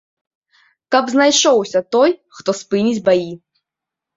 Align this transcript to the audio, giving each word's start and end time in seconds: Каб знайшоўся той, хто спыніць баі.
Каб 0.95 1.11
знайшоўся 1.13 1.79
той, 1.97 2.17
хто 2.39 2.57
спыніць 2.61 3.03
баі. 3.11 3.29